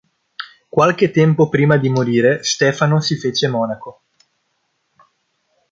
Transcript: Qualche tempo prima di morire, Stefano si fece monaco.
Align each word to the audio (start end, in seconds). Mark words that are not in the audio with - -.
Qualche 0.67 1.11
tempo 1.11 1.47
prima 1.47 1.77
di 1.77 1.87
morire, 1.89 2.43
Stefano 2.43 3.01
si 3.01 3.15
fece 3.19 3.47
monaco. 3.47 4.01